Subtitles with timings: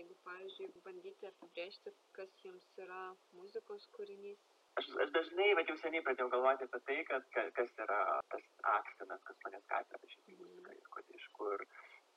[0.00, 3.02] jeigu, pavyzdžiui, bandyti apibrėžti, kas jums yra
[3.36, 4.40] muzikos kūrinys?
[4.80, 8.00] Aš, aš dažnai, bet jau seniai pradėjau galvoti apie tai, kad ka, kas yra
[8.32, 10.44] tas akcentas, kas mane skatina rašyti Mhm.
[10.44, 11.64] muziką ir kodėl, iš kur,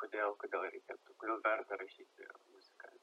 [0.04, 2.94] kodėl, kodėl reikėtų, kodėl verta rašyti muziką.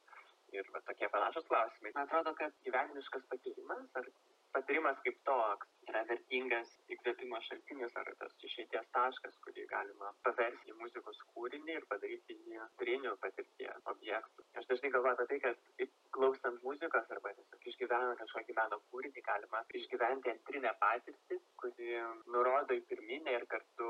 [0.51, 1.91] Ir va, tokie panašus klausimai.
[1.95, 4.07] Man atrodo, kad gyvenimiškas patyrimas ar
[4.55, 10.77] patyrimas kaip toks yra vertingas įkvėpimo šaltinis ar tas išeities taškas, kurį galima paversti į
[10.81, 14.47] muzikos kūrinį ir padaryti jį turiniu patirties objektų.
[14.61, 19.23] Aš dažnai galvoju apie tai, kad kaip klausant muzikos arba tiesiog išgyvenant kažkokį meno kūrinį
[19.27, 21.91] galima išgyventi antrinę patirtį, kuri
[22.35, 23.87] nurodo į pirminę ir kartu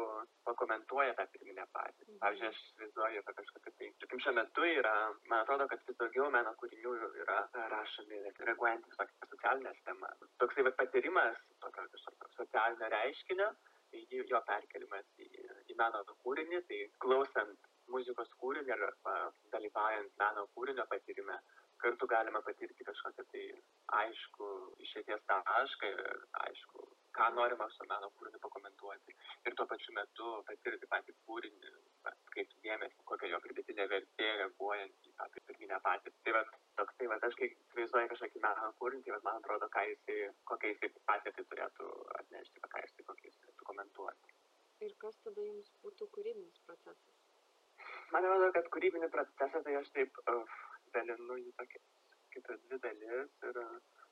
[0.49, 2.17] pakomentuoja tą pirminę patirtį.
[2.23, 4.95] Pavyzdžiui, aš įsivaizduoju apie kažkokią tai, tarkim, šiuo metu yra,
[5.31, 6.93] man atrodo, kad vis daugiau meno kūrinių
[7.23, 7.39] yra
[7.75, 10.23] rašomi reaguojant į tokias socialinės temas.
[10.43, 13.49] Toksai va, patyrimas tokio kažkokio socialinio reiškinio,
[13.97, 15.29] jį- jo perkelimas į,
[15.71, 19.15] į meno kūrinį, tai klausant muzikos kūrinį arba
[19.55, 21.37] dalyvaujant meno kūrinio patyrime,
[21.83, 23.43] kartu galima patirti kažkokią tai
[23.99, 24.47] aišku
[24.85, 26.01] išėties tašką ir
[26.45, 29.15] aišku, ką norima su meno kūriniu pakomentuoti.
[29.45, 31.71] Ir tuo pačiu metu patirti patį kūrinį,
[32.35, 36.19] kaip dėmesį, kokia jo pridėtinė vertė reaguojant į tą pirminę patirtį.
[36.27, 36.43] Tai va,
[36.79, 40.19] toks, tai va, aš kai įsivaizduoju kažkokį meno kūrinį, tai va, man atrodo, ką jisai,
[40.51, 41.89] kokią jisai patirtį turėtų
[42.21, 44.37] atnešti, ką jisai, kokią jisai turėtų komentuoti.
[44.81, 47.17] Ir kas tada jums būtų kūrybinis procesas?
[48.11, 50.55] Man atrodo, kad kūrybinį procesą tai aš taip uh,
[50.95, 51.89] dalinu į tokias
[52.39, 53.59] ir dvi dalis ir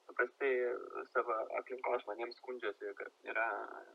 [0.10, 0.52] paprastai
[1.14, 3.48] savo aplinkos žmonėms skundžiasi, kad yra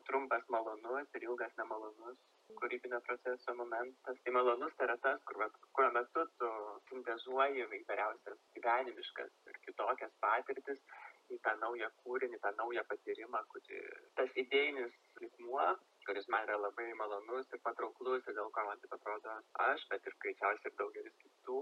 [0.09, 2.21] trumpas malonus ir ilgas nemalonus
[2.61, 4.21] kūrybinio proceso momentas.
[4.25, 5.43] Tai malonus tai yra tas, kur,
[5.77, 6.51] kurio metu tu
[6.91, 10.81] sintezuoji įvairiausias gyvenimiškas ir kitokias patirtis
[11.35, 13.81] į tą naują kūrinį, tą naują patyrimą, kuri
[14.19, 15.67] tas idėjinis ritmuo,
[16.09, 19.35] kuris man yra labai malonus ir patrauklus ir dėl ko man taip atrodo
[19.67, 21.59] aš, bet ir greičiausiai ir daugelis kitų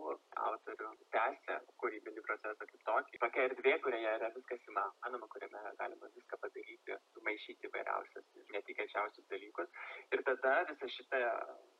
[0.49, 3.21] autorių tęsia kūrybinį procesą kaip tokį.
[3.25, 9.73] Tokia erdvė, kurioje yra viskas įmanoma, kuriame galima viską padaryti, sumaišyti įvairiausias ir netikėčiausius dalykus.
[10.15, 11.23] Ir tada visą šitą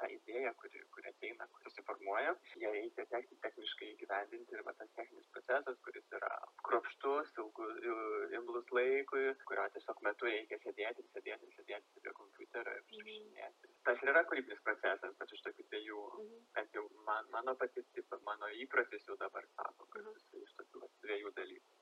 [0.01, 4.91] tą idėją, kuri, kuri ateina, kuri susiformuoja, ją reikia tek, techniškai įgyvendinti ir va, tas
[4.97, 6.31] techninis procesas, kuris yra
[6.67, 7.83] kruopštus, ilgus,
[8.39, 13.73] imlus laikui, kurio tiesiog metu reikia sėdėti, sėdėti, sėdėti prie kompiuterio ir išrašinėti.
[13.89, 16.41] Tas ir yra kūrybinis procesas, bet iš tokių dviejų, Mhm.
[16.55, 20.15] bent jau man, mano patirtis, mano įprotis jau dabar sako, kad Mhm.
[20.15, 21.82] jis iš tokių va, dviejų dalykų.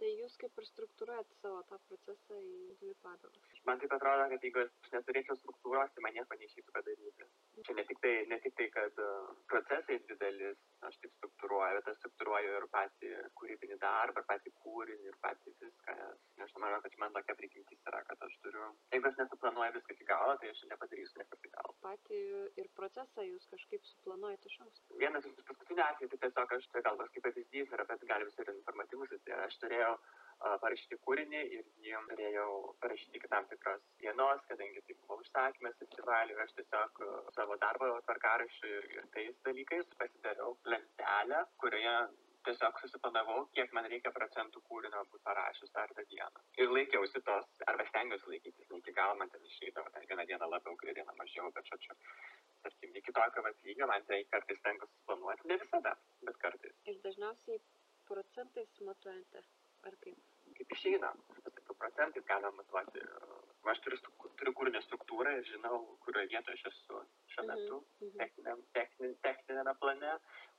[0.00, 3.50] Tai jūs kaip ir struktūruojat savo tą procesą į dvi padalas.
[3.68, 7.26] Man taip atrodo, kad jeigu aš neturėčiau struktūros, tai man nieko neišeitų padaryti.
[7.66, 10.56] Čia ne tik tai, ne tik tai kad uh, procesai didelis,
[10.88, 15.52] aš taip struktūruoju, bet aš struktūruoju ir patį kūrybinį darbą, ir patį kūrinį, ir patį
[15.66, 15.96] viską.
[16.40, 19.98] Nes, aš manau, kad man tokia prigimtis yra, kad aš turiu, jeigu aš nesuplanuoju viską
[19.98, 21.76] iki galo, tai aš nepadarysiu nieko iki galo.
[21.84, 22.22] Patį
[22.62, 24.98] ir procesą jūs kažkaip suplanuojate iš anksto.
[25.04, 28.30] Vienas iš paskutinių atvejų, tai tiesiog aš, tai gal toks kaip pavyzdys yra, bet gali
[28.30, 32.48] visai ir informatyvus, tai aš turėjau a, parašyti kūrinį ir jį norėjau
[32.84, 37.04] parašyti iki tam tikros dienos, kadangi tai buvo užsakymas festivaliui aš tiesiog
[37.36, 41.96] savo darbo tvarkaraščiu ir, ir tais dalykais pasidariau lentelę, kurioje
[42.46, 46.44] tiesiog susiplanavau, kiek man reikia procentų kūrinio būti parašius dar tą dieną.
[46.62, 50.48] Ir laikiausi tos, arba stengiausi laikytis, ne iki galo man ten išeidavo, ten vieną dieną
[50.54, 51.96] labiau, kitą dieną mažiau, bet žodžiu,
[52.64, 55.96] tarkim, iki tokio vat lygio man tai kartais tenka suplanuoti, ne visada,
[56.28, 56.76] bet kartais.
[56.92, 57.60] Ir dažniausiai
[58.08, 59.44] procentais matuojate.
[59.88, 60.18] Ar kaip?
[60.60, 61.10] kaip išeina.
[61.44, 63.00] Bet taip procentais galima matuoti.
[63.70, 63.98] Aš turiu,
[64.40, 67.00] turiu kūrinio struktūrą ir žinau, kurioje vietoje aš esu
[67.32, 67.76] šiuo metu.
[68.00, 68.14] Mhm.
[68.22, 70.14] Techniniam, technin, techninėme plane,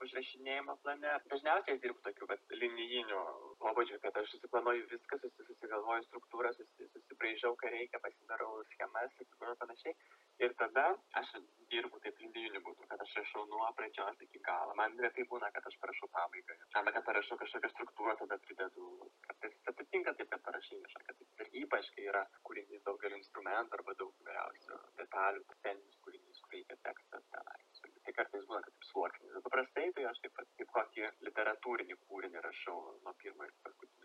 [0.05, 1.15] užrašinėjimo plane.
[1.33, 3.21] Dažniausiai aš dirbu tokiu vat, linijiniu
[3.63, 9.27] pobūdžiu, kad aš susiplanuoju viską, susi- susigalvoju struktūrą, susi, susibraižau, ką reikia, pasidarau schemas ir
[9.65, 9.97] panašiai.
[10.39, 10.85] Ir tada
[11.19, 11.33] aš
[11.71, 14.73] dirbu taip linijiniu būdu, kad aš rašau nuo pradžios iki galo.
[14.79, 16.57] Man retai būna, kad aš parašau pabaigą.
[16.79, 18.87] Arba kad parašau kažkokią struktūrą, tada pridedu.
[19.27, 21.17] Kartais atsitinka taip, kad parašai kažkokią.
[21.37, 26.57] Tai ir ypač, kai yra kūrinys daugelio instrumentų arba daug įvairiausių detalių, sceninis kūrinys, kur
[26.57, 27.59] reikia tekstas tenai.
[28.05, 29.35] Tai kartais būna, kad taip sluoksnis.
[29.45, 34.00] Paprastai tai aš taip pat kaip kokį literatūrinį kūrinį rašau nuo pirmo iki paskutinio.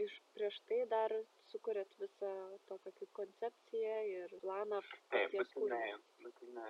[0.00, 1.12] Iš prieš tai dar
[1.50, 2.30] sukūrėt visą
[2.70, 4.78] tokią kaip koncepciją ir planą
[5.12, 5.88] Taip, būtinai,
[6.24, 6.68] būtinai.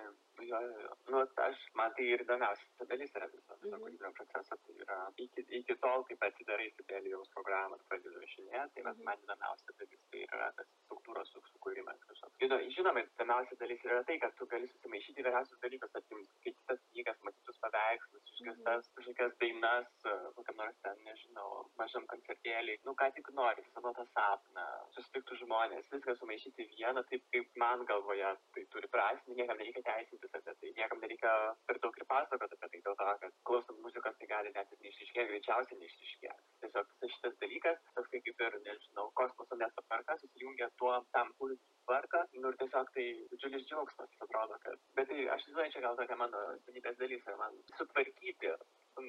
[0.49, 0.95] Jo, jo, jo.
[1.13, 3.83] Nu, aš, man tai ir įdomiausia dalis yra viso, viso Mhm.
[3.85, 4.57] kūrybinio proceso.
[4.65, 9.05] Tai yra iki, iki tol, kai atsidarai Sibelijaus programą ir pradedi rašinėti, tai vat Mhm.
[9.05, 10.00] man įdomiausia dalis
[10.31, 12.37] tai yra tas struktūros su- sukūrimas kažkoks.
[12.75, 17.59] Žinoma, įdomiausia dalis yra tai, kad tu gali susimaišyti įvairiausius dalykus, tarkim, skaitytas knygas, matytus
[17.65, 19.89] paveikslus, išgirstas kažkokias dainas,
[20.37, 21.49] kokiam nors ten, nežinau,
[21.81, 22.77] mažam koncertėlį.
[22.87, 27.85] Nu, ką tik nori, savo tą sapną, susitiktų žmonės, viską sumaišyti vieną, taip kaip man
[27.91, 31.33] galvoje tai turi prasme, niekam nereikia teisintis apie tai, niekam nereikia
[31.67, 34.81] per daug ir pasakoti apie tai, dėl to, kad klausant muzikos tai gali net ir
[34.87, 36.47] neištiškėti, greičiausiai neištiškėti.
[36.63, 42.23] Tiesiog šitas dalykas, toksai kaip ir, nežinau, kosmoso miesto tvarka, susijungia tuo tam kūriniui tvarką,
[42.41, 44.83] nu ir tiesiog tai didžiulis džiaugsmas, atrodo, kad.
[44.97, 48.53] Bet tai aš žinau, čia gal tokia mano asmenybės dalis, man sutvarkyti,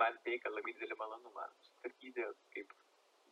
[0.00, 2.26] man teikia labai didelį malonumą, sutvarkyti
[2.56, 2.74] kaip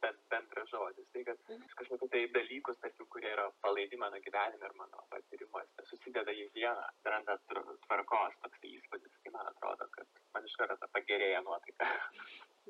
[0.03, 1.09] bent bendras žodis.
[1.13, 1.65] Tai, kad mhm.
[1.81, 6.87] kažkokiu tai dalykus, tarkim, kurie yra palaidi mano gyvenime ir mano patyrimuose, susideda į vieną,
[7.15, 11.91] randa tvarkos toks įspūdis, tai man atrodo, kad man iš karto pagerėja nuotaika.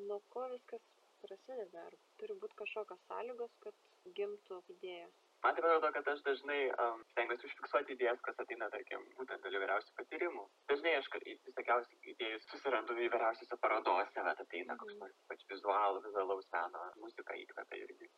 [0.08, 0.82] Nuo ko viskas
[1.30, 1.86] prasideda?
[1.88, 5.08] Ar turi būti kažkokios sąlygos, kad gimtų idėja?
[5.44, 9.56] Man tai atrodo, kad aš dažnai um, stengiuosi užfiksuoti idėjas, kas ateina, tarkim, būtent dėl
[9.56, 10.42] įvairiausių patyrimų.
[10.68, 11.08] Dažnai aš
[11.46, 15.06] visokiausių idėjų susirandu įvairiausiose parodose, bet ateina koks mhm.
[15.06, 18.10] nors ypač vizualų, vizualaus meno, muzika įkvepia irgi.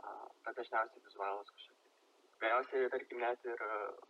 [0.00, 1.92] Uh, bet dažniausiai vizualus kažkokie.
[2.40, 3.66] Galiausiai, tarkim, net ir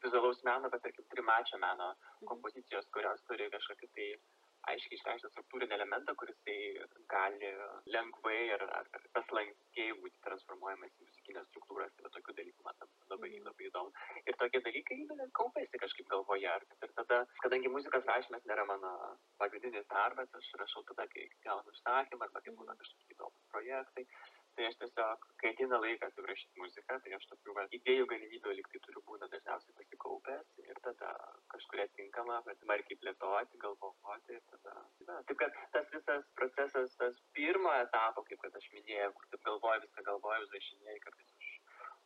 [0.06, 2.30] vizualaus meno, bet, tarkim, trimačio meno mhm.
[2.30, 4.10] kompozicijos, kurios turi kažkokį tai
[4.68, 6.56] aiškiai išreikštą struktūrinį elementą, kuris tai
[7.12, 7.50] gali
[7.94, 11.94] lengvai ar, ar, paslankiai būti transformuojamas į muzikinės struktūras.
[11.96, 13.46] Tai tokių dalykų man labai, mhm.
[13.48, 13.94] labai įdomu.
[14.26, 14.98] Ir tokie dalykai
[15.40, 16.56] kaupėsi kažkaip galvoje.
[16.84, 18.92] Ir tada, kadangi muzikos rašymas nėra mano
[19.40, 24.06] pagrindinis darbas, aš rašau tada, kai gaunu užsakymą arba kai būna kažkokie įdomus projektai
[24.60, 28.80] tai aš tiesiog, kai ateina laikas įrašyti muziką, tai aš tokių va, idėjų galimybių liktai
[28.84, 31.12] turiu būna dažniausiai pasikaupęs ir tada
[31.54, 34.74] kažkuria tinkama, bet smarkiai plėtoti, galvoti ir tada.
[35.08, 39.48] Na, taip kad tas visas procesas, tas pirmo etapo, kaip kad aš minėjau, kur taip
[39.48, 41.50] galvoju, viską galvoju, užrašinėjau, kartais aš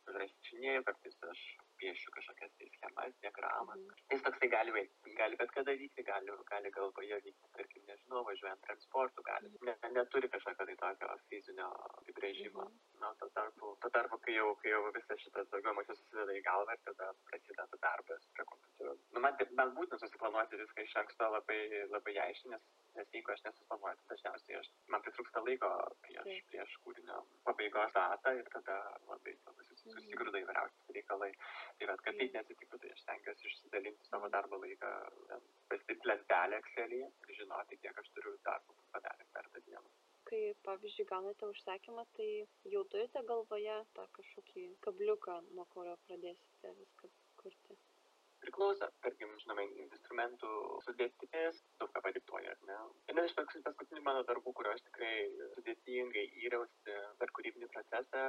[0.05, 1.43] užrašinėjau, kartais aš
[1.81, 3.79] piešiu kažkokias tai schemas, diagramas.
[3.81, 4.01] Mm.
[4.13, 4.85] Jis toksai gali,
[5.19, 9.51] gali bet kada vykti, gali, gali galvoje vykti, tarkim, nežinau, važiuojant transportu, gali.
[9.67, 12.67] Ne, neturi kažkokio tai tokio fizinio apibrėžimo.
[12.69, 12.83] Mm.
[13.03, 16.43] Na, tuo tarpu, tuo tarpu kai, jau, kai jau visas šitas daugiau mažiau susideda į
[16.47, 18.95] galvą ir tada prasideda darbas prie kompiuterio.
[19.15, 21.59] Nu, man, man būtent susiplanuoti viską iš anksto labai,
[21.91, 22.65] labai aiškiai, nes,
[22.97, 25.71] nes jeigu aš nesuplanuoju, tai dažniausiai aš, man pritrūksta laiko
[26.07, 28.79] prieš, prieš kūrinio pabaigos datą ir tada
[29.11, 29.35] labai
[29.93, 31.31] susigrūda įvairiausi reikalai.
[31.79, 34.91] Tai bet, kad taip neatsitiktų, tai aš stengiuosi išsidalinti savo darbo laiką,
[35.71, 39.87] pasidaryti lentelę Excel'yje ir žinoti, kiek aš turiu darbo padaręs per tą dieną.
[40.29, 42.29] Kai, pavyzdžiui, gaunate užsakymą, tai
[42.75, 47.11] jau turite galvoje tą kažkokį kabliuką, nuo kurio pradėsite viską
[47.41, 47.77] kurti
[48.43, 50.51] priklauso, tarkim, žinoma, instrumentų
[50.85, 52.77] sudėtis daug ką padiktuoja, ar ne?
[53.09, 55.13] Vienas iš paskutinių mano darbų, kurio aš tikrai
[55.55, 58.23] sudėtingai įriausi per kūrybinį procesą,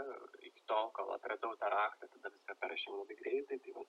[0.50, 3.86] iki tol, kol atradau tą raktą, tada viską parašiau labai greitai, tai va,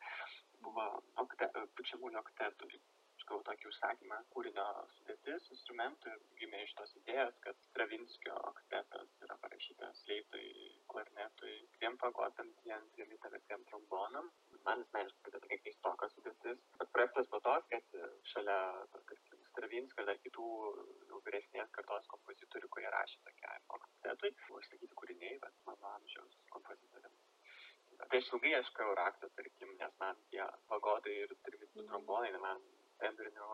[0.67, 0.87] buvo
[1.25, 2.71] okte, pučiamųjų oktetų
[3.29, 4.65] gavau tokį užsakymą kūrinio
[4.95, 10.45] sudėtis instrumentų gimė iš tos idėjos, kad Stravinskio oktetas yra parašytas leitui,
[10.93, 14.31] klarnetui, dviem fagotam, dviem trimitarėtiem trombonam.
[14.67, 16.63] Man asmeniškai tai tokia keistoka sudėtis.
[16.79, 17.99] Bet projektas po to, kad
[18.31, 18.57] šalia,
[18.95, 20.47] tarkim, Stravinskio ir dar kitų
[21.09, 27.23] jau vyresnės kartos kompozitorių, kurie rašė tokiam oktetui, buvo išsakyti kūriniai, bet mano amžiaus kompozitoriams.
[28.03, 32.61] Tai aš ilgai ieškojau raktą, tarkim, nes man tie pagodai ir trimitų trombonai, man
[33.03, 33.47] tembrinių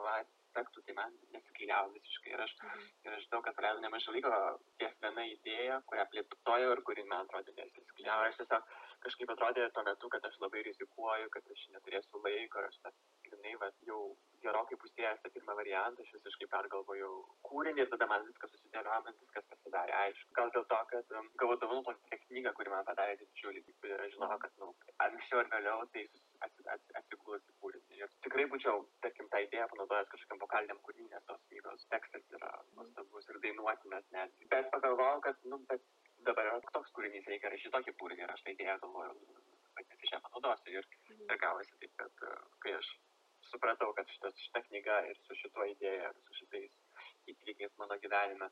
[0.54, 2.34] aspektų, tai man nesiklyjavo visiškai.
[2.36, 2.88] Ir aš, mhm.
[3.08, 4.34] ir aš daug praleidau nemažai laiko
[4.82, 8.28] ties viena idėja, kurią plėtojau ir kuri man atrodė nesiklyjavo.
[8.30, 8.70] Aš tiesiog
[9.06, 12.96] kažkaip atrodė tuo metu, kad aš labai rizikuoju, kad aš neturėsiu laiko ir aš tas
[13.28, 14.00] grinai, va, jau
[14.44, 17.12] gerokai pusėjęs tą pirmą variantą, aš visiškai pergalvojau
[17.48, 20.36] kūrinį ir tada man viskas susidėliojo, man viskas pasidarė aišku.
[20.40, 24.16] Gal dėl to, kad um, gavau dovanų tokią knygą, kuri man padarė didžiulį, ir aš
[24.16, 24.70] žinojau, kad nu,
[25.08, 26.06] anksčiau ar vėliau tai
[27.00, 28.00] atsiglus į kūrinį.
[28.04, 32.52] Ir tikrai būčiau, tarkim, tą idėją panaudojęs kažkokiam vokaliniam kūriniui, nes tos knygos tekstas yra
[32.76, 34.36] nuostabus ir dainuotinas net.
[34.52, 35.86] Bet pagalvojau, kad, nu, bet
[36.28, 39.46] dabar yra toks kūrinys, reikia rašyti tokį kūrinį ir aš tą idėją galvojau, nu,
[39.78, 40.76] vadinasi, šią panaudosiu.
[40.80, 40.90] Ir,
[41.28, 42.92] ir gavosi taip, kad uh, kai aš
[43.50, 46.78] supratau, kad šitas, šita knyga ir su šituo idėja, su šitais
[47.34, 48.50] įvykiais mano gyvenime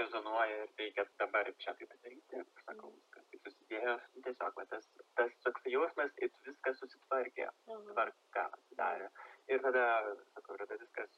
[0.00, 2.42] rezonuoja ir reikia dabar čia tai padaryti.
[2.66, 3.94] Sakau, kad tai susidėjo
[4.26, 9.10] tiesiog, va, tas, tas toks jausmas, ir viskas susitvarkė, tvarka atsidarė.
[9.52, 9.86] Ir tada,
[10.34, 11.14] sakau, tada viskas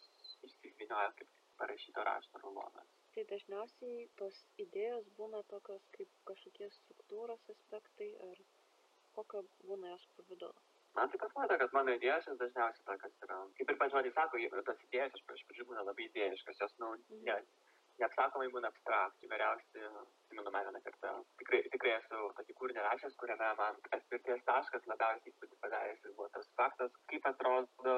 [0.49, 2.96] išsivinioja kaip parašyto rašto rulonas.
[3.17, 8.41] Tai dažniausiai tos idėjos būna tokios kaip kažkokie struktūros aspektai ar
[9.17, 10.67] kokio būna jos pavydalas
[10.99, 14.41] man tai pasirodė kad mano idėjos jos dažniausiai tokios yra kaip ir pats žodis sako
[14.69, 16.91] tos idėjos iš pradžių būna labai idėjiškos jos nu
[17.29, 17.39] ne
[18.03, 23.51] neapsakomai būna abstraktų įvairiausi atsimenu man vieną kartą tikrai tikrai esu tokį kūrinį rašęs kuriame
[23.63, 27.97] man atspirties taškas labiausiai įspūdį padaręs buvo tas faktas kaip atrodo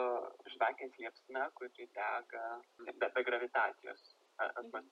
[0.54, 2.46] žvakės liepsna kuri dega
[2.86, 4.06] be, be gravitacijos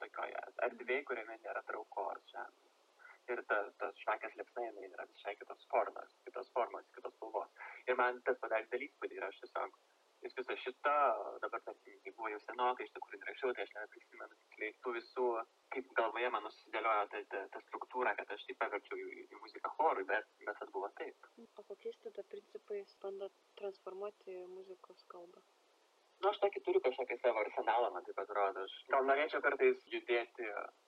[0.03, 5.67] tokioje erdvėje kuriame nėra traukos žemės ir ta, tas šakės liepsna jinai yra visai kitos
[5.73, 7.51] formos, kitos formos, kitos spalvos.
[7.91, 9.81] Ir man tas padarė didelį įspūdį ir aš tiesiog
[10.25, 10.93] Nes visa šita,
[11.43, 15.27] dabar tarkim, tai buvo jau senokai, iš tikrųjų rašiau, tai aš neprisimenu tiksliai tų visų,
[15.75, 19.73] kaip galvoje man susidėliojo ta, ta, ta struktūra, kad aš tai paverčiau į, į muziką
[19.77, 21.31] chorui, bet, tas buvo taip.
[21.45, 25.45] O kokiais tada principais bandot transformuoti muzikos kalbą?
[26.23, 28.63] Nu, aš tokį turiu kažkokį savo arsenalą, man taip atrodo.
[28.67, 30.47] Aš gal norėčiau kartais judėti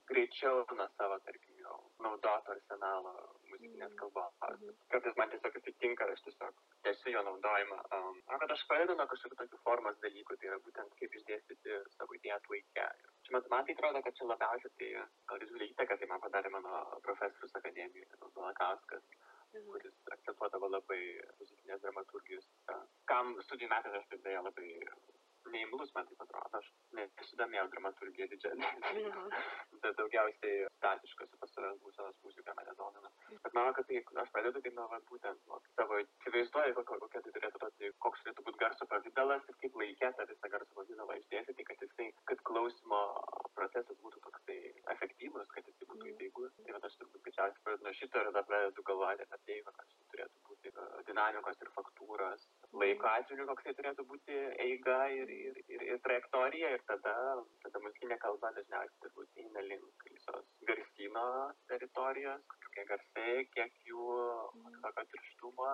[0.09, 3.11] greičiau nuo savo, tarkim, jau naudoto arsenalo
[3.51, 3.97] muzikinės Mhm.
[4.01, 4.33] kalbos.
[4.49, 4.73] Mhm.
[4.95, 6.53] Kartais man tiesiog atsitinka, aš tiesiog
[6.87, 7.77] tęsiu jo naudojimą.
[7.97, 11.77] Um, o kad aš pradedu nuo kažkokių tokių formos dalykų, tai yra būtent kaip išdėstyti
[11.97, 12.87] savo idėjas laikę.
[12.99, 14.89] Ir Čia man, man tai atrodo, kad čia labiausiai tai
[15.29, 19.03] gal didžiulį įtaką tai man padarė mano profesorius akademijoje, Balakauskas
[19.53, 19.69] Mhm.
[19.71, 21.01] kuris akcentuodavo labai
[21.39, 22.45] muzikinės dramaturgijos.
[23.05, 24.69] Kam studijų metais aš tai beje labai
[25.53, 26.67] neimlus, man taip atrodo, aš
[26.99, 29.29] nesidomėjau dramaturgiją didžiąją, Mhm.
[29.83, 33.11] bet daugiausiai statiškos pastovės būsenos muzika mane domina.
[33.43, 35.39] Bet manau, kad tai, aš pradedu tai nuo būtent
[35.77, 40.11] savo įsivaizduoju, kokia, kokia tai turėtų būti, koks turėtų būti garso pavydalas ir kaip laikė
[40.17, 43.01] tą visą garso pavydalą išdėstyti, kad jisai, kad klausimo
[43.55, 44.57] procesas būtų toksai
[44.95, 46.13] efektyvus, kad jisai būtų Mhm.
[46.15, 46.53] įtaigus.
[46.65, 49.95] Tai vat aš turbūt greičiausiai pradedu nuo šito ir tada pradedu galvoti apie tai, kokios
[50.13, 54.35] turėtų būti e, dinamikos ir faktūros, laiko atžvilgiu, koks tai turėtų būti
[54.67, 57.13] eiga ir, ir, ir, ir trajektorija ir tada,
[57.63, 61.25] tada muzikinė kalba dažniausiai turbūt eina link visos garsyno
[61.71, 64.05] teritorijos, kokie garsai, kiek jų,
[64.55, 64.79] Mhm.
[64.85, 65.73] kokio tirštumo.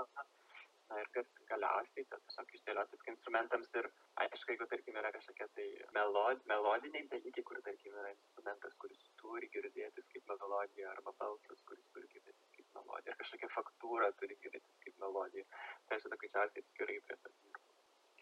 [0.89, 3.87] Na ir kad galiausiai tas tiesiog išdėlioti instrumentams ir
[4.21, 5.65] aišku, jeigu tarkim yra kažkokie tai
[5.97, 11.89] melod, melodiniai dalykai, kur tarkim yra instrumentas, kuris turi girdėtis kaip melodija arba balsas, kuris
[11.95, 15.45] turi girdėtis kaip melodija, ar kažkokia faktūra turi girdėtis kaip melodija,
[15.89, 17.54] tai aš tada greičiausiai atskirai prie to dirbu.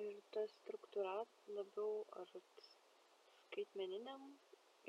[0.01, 1.11] Ir ta struktūra
[1.55, 2.29] labiau ar
[2.67, 4.23] skaitmeniniam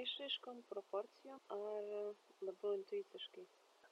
[0.01, 1.91] išraiškom, proporcijom, ar
[2.49, 3.45] labiau intuiciškai?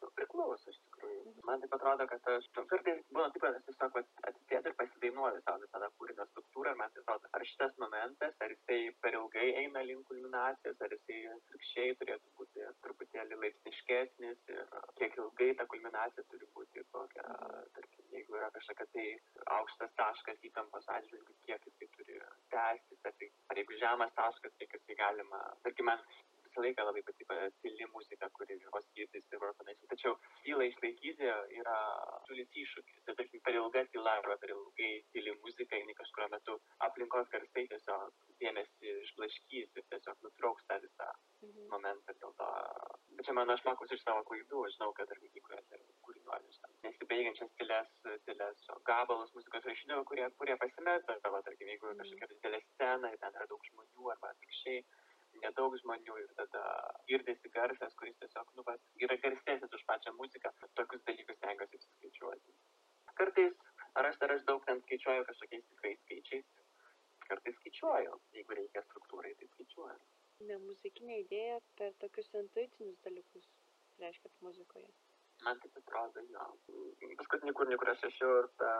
[0.02, 1.33] Nu, priklauso iš tikrųjų.
[1.47, 5.62] Man taip atrodo, kad aš kartais būna taip, kad aš tiesiog atsisėdu ir pasidainuoju savo
[5.62, 9.47] visą tą kūrinio struktūrą ir man tai atrodo, ar šitas momentas, ar jisai per ilgai
[9.62, 14.64] eina link kulminacijos, ar jisai atvirkščiai turėtų būti truputėlį laipsniškesnis ir
[14.99, 17.28] kiek ilgai ta kulminacija turi būti, kokia,
[17.76, 18.01] tarkim,
[18.32, 19.06] jeigu yra kažkokia tai
[19.58, 22.18] aukštas taškas įtampos atžvilgių, kiek jisai turi
[22.54, 26.00] tęstis, ar, tai, ar jeigu žemas taškas, kiek jisai galima, tarkim, man
[26.46, 29.88] visą laiką labai patiko tyli muzika, kuri vos girdisi ir panašiai.
[29.92, 31.28] Tačiau tylą išlaikyti
[31.60, 31.76] yra
[32.28, 33.04] didžiulis iššūkis.
[33.06, 36.56] Tai tarkim, per ilga tyla arba per ilgai tyli muzika, jinai kažkurio metu
[36.88, 41.12] aplinkos garsai tiesiog dėmesį išblaškys ir tiesiog nutrauks tą visą
[41.42, 41.68] Mhm.
[41.70, 42.48] momentą dėl to.
[43.16, 46.22] Bet čia man aš mokusi iš savo klaidų, žinau, kad tarkim, kai kuriuose kūriniuose
[47.23, 47.91] nesibaigiančias tylės,
[48.26, 51.99] tylės gabalus muzikos rašydavo, kurie, kurie pasimeta tavo, tarkim, jeigu Mhm.
[52.00, 54.85] kažkokia didelė scena ir ten yra daug žmonių arba atvirkščiai
[55.43, 56.62] nedaug žmonių ir tada
[57.09, 60.50] girdisi garsas, kuris tiesiog, nu, va, yra garsesnis už pačią muziką.
[60.75, 62.55] Tokius dalykus stengiuosi skaičiuoti.
[63.14, 63.55] Kartais,
[63.95, 66.45] ar aš, ar aš daug ten skaičiuoju kažkokiais tikrais skaičiais,
[67.29, 69.99] kartais skaičiuoju, jeigu reikia struktūrai, tai skaičiuoju.
[70.49, 73.49] Ne muzikinė idėja per tokius intuicinius dalykus
[73.99, 74.88] reiškia muzikoje.
[75.44, 76.44] Man taip atrodo, jo.
[77.18, 78.20] Paskutinį kūrinį, kurį aš
[78.61, 78.72] ta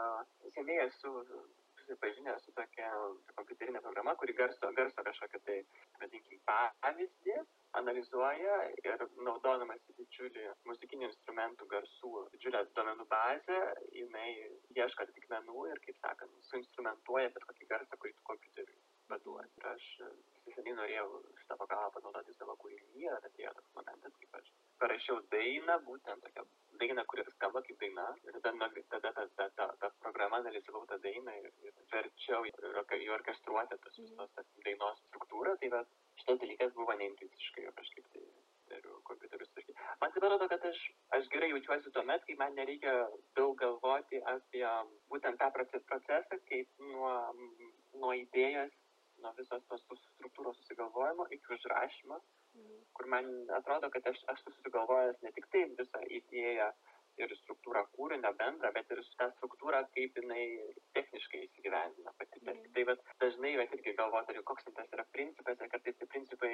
[0.55, 1.11] seniai esu
[1.83, 2.89] susipažinęs su tokia
[3.39, 5.57] kompiuterinė programa, kuri garso, garso kažkokią tai,
[6.03, 7.35] vadinkim, pavyzdį
[7.81, 13.59] analizuoja ir naudodamas didžiulį muzikinių instrumentų garsų, didžiulę duomenų bazę,
[13.99, 14.29] jinai
[14.79, 18.81] ieško atitikmenų ir, kaip sakant, suinstrumentuoja bet kokį garsą, kurį tu kompiuteriui
[19.13, 19.53] paduodi.
[19.61, 19.87] Ir aš
[20.55, 21.07] seniai norėjau
[21.41, 24.51] šitą pagalbą panaudoti savo kūrinyje, ir atėjo toks momentas, kaip aš
[24.83, 26.45] parašiau dainą, būtent tokią
[26.81, 28.07] dainą, kuri skamba kaip daina.
[28.27, 33.11] Ir tada, tada ta, ta, ta, ta programa analizavau tą dainą ir, ir verčiau į
[33.17, 35.55] orkestruotę tos visos tas dainos struktūrą.
[35.61, 35.83] Tai va,
[36.21, 38.25] šitas dalykas buvo neintuiciškai, o kažkaip tai
[38.73, 39.53] dariau kompiuterius.
[40.01, 40.79] Man tai parodo, kad aš,
[41.15, 42.93] aš gerai jaučiuosi tuomet, kai man nereikia
[43.37, 44.65] daug galvoti apie
[45.13, 47.13] būtent tą procesą, kaip nuo,
[48.01, 48.73] nuo idėjos,
[49.23, 52.21] nuo visos tos struktūros susigalvojimo iki užrašymo
[52.93, 56.73] kur man atrodo, kad aš, aš susigalvojęs ne tik tai visą idėją
[57.21, 60.45] ir struktūrą kūrinio bendrą, bet ir tą struktūrą, kaip jinai
[60.97, 62.39] techniškai įsigyvendina pati.
[62.41, 62.63] Mm.
[62.73, 66.51] Tai vat, dažnai vat, irgi galvoti, koks tas yra principas, ir kartais tie principai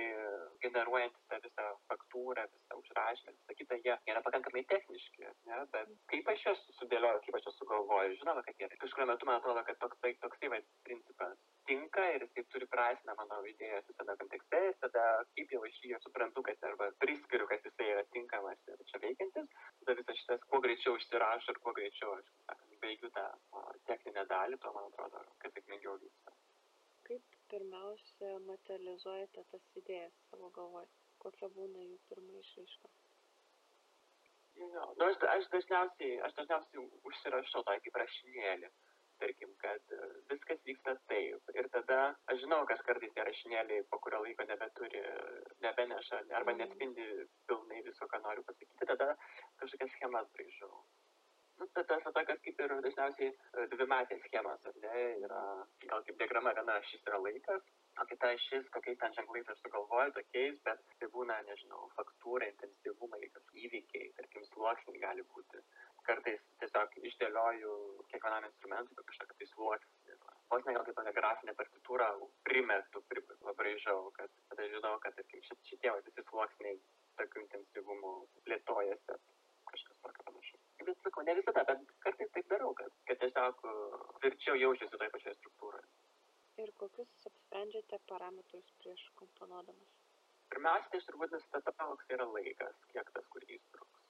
[0.65, 5.61] generuojantis tą visą faktūrą, visą užrašymą, visą kitą, jie yra pakankamai techniški, ne?
[5.77, 9.39] bet kaip aš juos sudėlioju, kaip aš juos sugalvoju, žinoma, kad jie kažkurio metu man
[9.39, 14.61] atrodo, kad toksai, toksai vat, principas tinka ir jis turi prasme mano idėjas visame kontekste
[14.69, 15.05] ir tada
[15.37, 19.49] kaip jau aš jį suprantu, kad arba priskiriu, kad jisai yra tinkamas ir čia veikiantis,
[19.81, 23.25] tada visas šitas kuo greičiau išsirašo ir kuo greičiau aš baigiu tą
[23.89, 26.35] techninę dalį, to man atrodo, kad sėkmingiau vyksta.
[27.09, 30.89] Kaip pirmiausia materializuojate tas idėjas savo galvoje?
[31.19, 32.91] Kokia būna jų pirma išraiška?
[34.59, 38.71] Jo, nu, aš, aš, dažniausiai, aš dažniausiai užsirašau tokį kaip rašinėlį,
[39.21, 39.99] tarkim, kad e,
[40.31, 41.51] viskas vyksta taip.
[41.61, 41.99] Ir tada
[42.33, 45.03] aš žinau, kad kartais tie rašinėliai po kurio laiko nebeturi,
[45.65, 47.05] nebeneša arba netspindi
[47.49, 49.13] pilnai viso, ką noriu pasakyti, tada
[49.61, 50.73] kažkokias schemas braižau.
[51.59, 55.41] Nu, ta- tas va tokios kaip ir dažniausiai e, dvimatės schemas, ar ne, yra
[55.89, 57.65] gal kaip diagrama viena ašis yra laikas,
[57.99, 63.27] o kita ašis, kokiais ten ženklais aš sugalvoju, tokiais, bet tai būna, nežinau, faktūra, intensyvumai,
[63.65, 65.59] įvykiai, tarkim, sluoksniai gali būti.
[66.09, 67.73] Kartais tiesiog išdėlioju
[68.11, 70.13] kiekvienam instrumentui po kažkokią tai sluoksnį.
[70.13, 70.17] ir
[70.49, 72.07] Vos ne gal kaip tokią grafinę partitūrą
[72.47, 76.79] primetu, pri, pabraižau, kad tada žinau, kad tarkim, šit, šitie visi sluoksniai
[77.19, 78.13] tokiu intensyvumu
[78.47, 79.17] plėtojasi,
[79.69, 80.65] kažkas tokio panašaus.
[80.89, 85.13] Bet sakau, ne visada, bet kartais taip darau, kad, kad tiesiog uh, tvirčiau jaučiuosi toje
[85.17, 85.87] pačioje struktūroje.
[86.65, 89.93] Ir kokius apsprendžiate parametrus prieš komponuodamas?
[90.49, 94.08] Pirmiausia, tai turbūt nustatau, koks yra laikas, kiek tas kūrinys truks.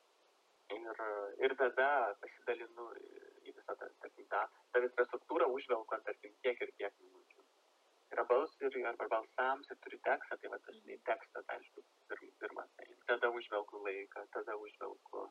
[0.78, 1.00] Ir,
[1.46, 1.90] ir tada
[2.22, 4.42] pasidalinu į visą tą, tarkim, tą,
[4.74, 7.46] tą visą struktūrą užvelku, tarkim, tiek ir tiek minučių.
[8.14, 12.32] Yra balsai ir arba balsams ir turi tekstą, tai va, dažnai tekstą, tai aišku, pirm,
[12.44, 12.70] pirmas.
[12.78, 12.88] Tai.
[13.12, 15.26] Tada užvelku laiką, tada užvelku.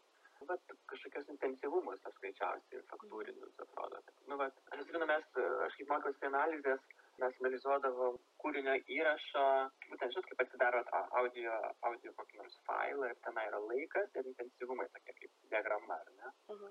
[0.48, 4.02] Bet kažkokios intensyvumus aš greičiausiai faktūrinius atrodo.
[4.30, 5.26] Nu, vat, aš atsimenu, mes,
[5.66, 6.86] aš kaip mokiausi analizės,
[7.22, 9.46] mes analizuodavom kūrinio įrašo,
[9.90, 11.56] būtent žinot, kaip atsidaro tą audio,
[11.90, 16.32] audio kokį nors failą ir tenai yra laikas ir intensyvumai tokie kaip diagrama, ar ne?
[16.54, 16.70] Aha.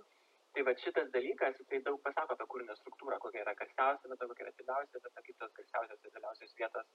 [0.58, 4.48] Tai va šitas dalykas, jisai daug pasako apie kūrinio struktūrą, kokia yra garsiausia vieta, kokia
[4.48, 6.88] yra tyliausia vieta, kaip tos garsiausios ir tyliausios vietos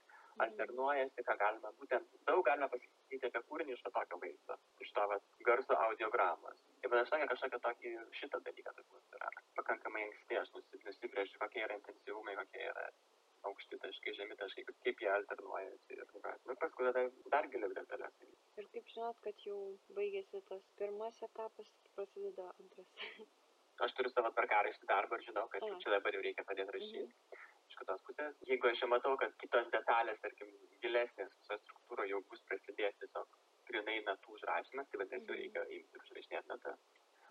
[0.47, 5.07] alternuojasi, ką galima, būtent daug galima pasakyti apie kūrinį iš to tokio vaizdo, iš to
[5.13, 6.65] va, garso audiogramos.
[6.83, 9.31] Tai man aš tokia kažkokia tokį šitą dalyką turbūt yra
[9.61, 12.89] pakankamai anksti, aš nusi- nusibrėžiu, kokie yra intensyvumai, kokie yra
[13.49, 15.97] aukšti taškai, žemi taškai, kaip- kaip jie alternuojasi.
[15.99, 18.15] Ir, va, nu, paskui tada dar giliau detalės.
[18.61, 19.59] Ir kaip žinot, kad jau
[19.97, 22.91] baigėsi tas pirmas etapas, prasideda antras.
[23.83, 25.71] Aš turiu savo tvarkaraštį darbą ir žinau, kad A.
[25.83, 27.41] čia dabar jau reikia pradėti rašyti.
[27.73, 30.51] Iš kitos pusės, jeigu aš jau matau, kad kitos detalės, tarkim,
[30.85, 33.39] gilesnės visoje struktūroje jau bus prasidėjęs tiesiog
[33.71, 35.41] grinai natų užrašymas, tai vadinasi, jau Mhm.
[35.41, 36.77] reikia imti užrašinėti natą.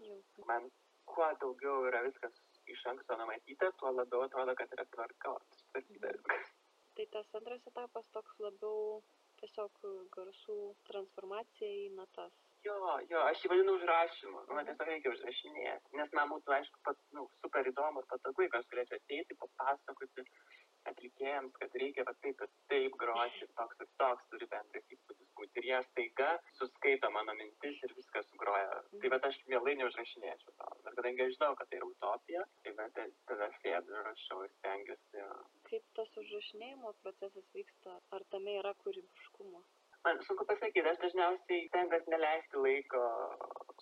[0.01, 0.17] jau.
[0.50, 0.71] Man
[1.05, 2.33] kuo daugiau yra viskas
[2.75, 6.53] iš anksto numatyta, tuo labiau atrodo, kad yra tvarka, sutvarkyta viskas.
[6.98, 9.01] Tai tas antras etapas toks labiau
[9.42, 9.84] tiesiog
[10.16, 10.57] garsų
[10.90, 12.34] transformacija į natas.
[12.66, 12.75] Jo,
[13.10, 17.00] jo, aš jį vadinu užrašymu, nu, man tiesiog reikia užrašinėti, nes man būtų, aišku, pat,
[17.18, 20.25] nu, super įdomu ir patogu, jeigu aš galėčiau ateiti, papasakoti
[20.89, 25.61] atlikėjams, kad reikia va taip ir taip groti, toks ir toks turi bendras įspūdis būti.
[25.61, 28.79] Ir jie staiga suskaito mano mintis ir viską sugroja.
[29.01, 30.70] Tai bet aš mielai neužrašinėčiau to.
[30.87, 34.55] Bet kadangi aš žinau, kad tai yra utopija, tai bet tada sėdu ir rašau ir
[34.57, 35.27] stengiuosi.
[35.70, 38.00] Kaip tas užrašinėjimo procesas vyksta?
[38.17, 39.63] Ar tame yra kūrybiškumo?
[40.01, 43.01] Man sunku pasakyti, aš dažniausiai stengiuosi neleisti laiko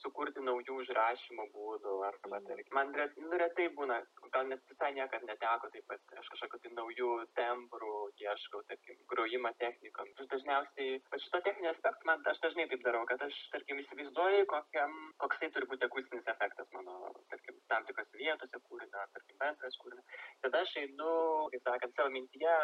[0.01, 2.47] sukurti naujų užrašymo būdų arba Mhm.
[2.47, 2.73] tarkim.
[2.77, 3.97] Man ret, nu, retai būna,
[4.34, 9.51] gal net visai niekad neteko taip pat, aš kažkokiu tai naujų tembrų ieškau, tarkim, grojimo
[9.63, 10.08] technikom.
[10.19, 14.45] Aš dažniausiai, va šito techninio aspekto, man aš dažnai taip darau, kad aš, tarkim, įsivaizduoju,
[14.53, 19.38] kokiam, koks tai turi būti akustinis efektas mano, tarkim, tam tikrose vietose kūrinio, ar, tarkim,
[19.39, 20.03] bendras kūrinio.
[20.41, 21.15] Tada aš einu,
[21.51, 22.55] kaip sakant, savo mintyje,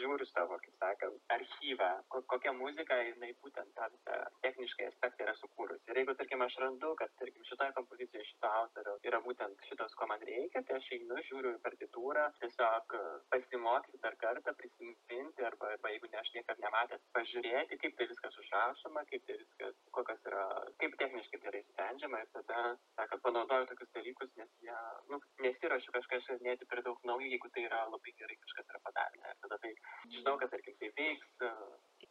[0.00, 5.34] žiūriu savo, kaip sakant, archyvą, ko, kokia muzika jinai būtent tą visą techniškai aspektą yra
[5.40, 5.84] sukūrusi.
[5.90, 10.08] Ir jeigu, tarkim, aš randu, kad, tarkim, šitoje kompozicijoje šito autoriaus yra būtent šitos, ko
[10.10, 13.02] man reikia, tai aš einu, žiūriu į partitūrą, tiesiog e,
[13.34, 18.38] pasimokyti dar kartą, prisiminti, arba, arba jeigu ne aš niekad nematęs, pažiūrėti, kaip tai viskas
[18.44, 20.44] užrašoma, kaip tai viskas, kokios yra,
[20.82, 22.62] kaip techniškai tai yra išsprendžiama ir tada,
[22.98, 24.78] sakant, panaudoju tokius dalykus, nes jie,
[25.10, 29.22] nu, nesiuošiu kažką išradinėti per daug naujo, jeigu tai yra labai gerai kažkas yra padarę.
[29.22, 29.72] Ir tada tai
[30.16, 31.28] žinau, kad, tarkim, tai veiks,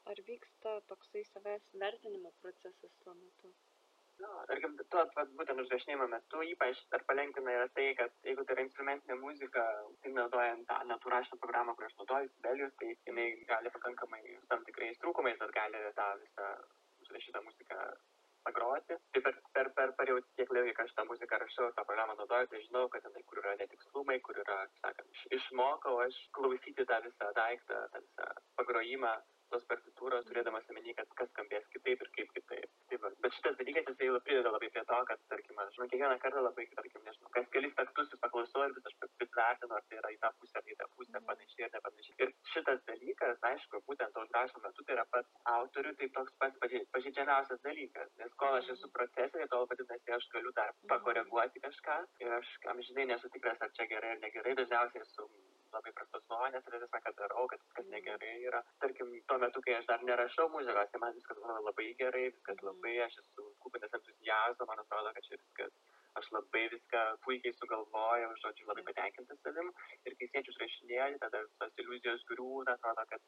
[0.09, 3.51] Ar vyksta toksai savęs vertinimo procesas tuo metu?
[4.21, 8.55] Nu, tarkim, tuo vat, būtent užrašinėjimo metu ypač dar palengvina yra tai, kad jeigu tai
[8.57, 9.63] yra instrumentinė muzika,
[10.03, 15.01] tai naudojant tą natūrašinę programą, kurią aš naudoju, Sibelius, tai jinai gali pakankamai tam tikrais
[15.01, 16.49] trūkumais, bet gali tą visą
[17.05, 17.79] užrašytą muziką
[18.45, 18.97] pagroti.
[19.13, 22.17] Tai per, per, per, per jau tiek laiko, kai aš tą muziką rašau, tą programą
[22.21, 26.85] naudoju, tai žinau, kad tenai, kur yra netikslumai, kur yra, sakant, iš- išmokau aš klausyti
[26.93, 29.13] tą visą daiktą, tą visą pagrojimą
[29.53, 32.69] tos partitūros, turėdamas omeny, kad kas skambės kitaip ir kaip kitaip.
[32.91, 33.13] Tai va.
[33.23, 36.43] Bet šitas dalykas jisai jau prideda labai prie to, kad, tarkim, aš nu, kiekvieną kartą
[36.47, 39.97] labai, tarkim, nežinau, kas kelis taktus vis paklausau ir vis aš vis vertinu, ar tai
[39.99, 42.15] yra į tą pusę, ar į tą pusę, panašiai ar nepanašiai.
[42.25, 46.59] Ir šitas dalykas, aišku, būtent to užrašymo metu tai yra pats autoriui, tai toks pats
[46.63, 48.11] pažei- pažeidžiamiausias dalykas.
[48.21, 53.07] Nes kol aš esu procese, tol vadinasi, aš galiu dar pakoreguoti kažką ir aš amžinai
[53.13, 55.29] nesu tikras, ar čia gerai ar negerai, dažniausiai esu
[55.75, 57.93] labai prastos nuomonės ir visą, ką darau, kad viskas Mhm.
[57.95, 58.61] negerai yra.
[58.83, 62.57] Tarkim, tuo metu, kai aš dar nerašau muzikos, tai man viskas atrodo labai gerai, viskas
[62.57, 62.67] Mhm.
[62.69, 65.71] labai, aš esu kupinas entuzijazmo, man atrodo, kad čia viskas,
[66.19, 69.71] aš labai viską puikiai sugalvojau, žodžiu, labai patenkintas savim
[70.05, 73.21] ir kai sėdžiu užrašinėju, tada tos iliuzijos griūna, atrodo, kad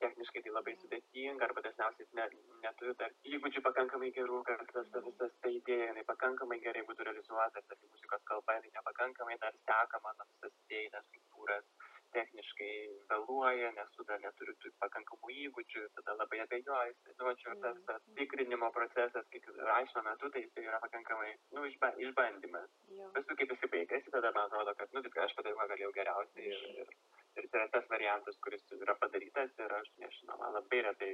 [0.00, 2.26] techniškai tai labai sudėtinga arba dažniausiai ne,
[2.64, 7.62] neturiu dar įgūdžių pakankamai gerų, kad tas visas ta idėja, jinai pakankamai gerai būtų realizuota,
[7.70, 11.64] tarkim, muzikos kalba, jinai nepakankamai dar seka mano visas idėjas, struktūras,
[12.14, 12.70] techniškai
[13.10, 16.94] vėluoja, nes tu dar neturi pakankamų įgūdžių, tada labai abejoju.
[17.20, 21.92] Nu, čia tas, tas tikrinimo procesas, kaip rašymo metu, tai jis yra pakankamai, nu, išba,
[22.06, 22.70] išbandymas.
[23.16, 26.64] Paskui kaip jis baigėsi, tada man atrodo, kad, nu, viską aš padariau, galėjau geriausiai ir,
[26.84, 26.94] ir,
[27.40, 31.12] ir tai yra tas variantas, kuris yra padarytas ir aš nežinau, man labai retai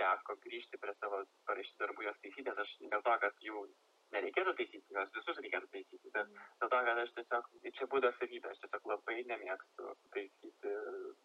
[0.00, 3.66] teko grįžti prie savo parašytų darbų jos taisyti, nes aš dėl to, kad jų
[4.14, 7.48] nereikėtų taisyti, juos visus reikėtų taisyti, bet dėl to, kad aš tiesiog,
[7.78, 10.74] čia būdo savybė, aš tiesiog labai nemėgstu taisyti